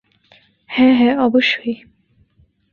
হ্যাঁ, 0.69 0.93
হ্যাঁ 0.95 1.15
অবশ্যই। 1.17 1.75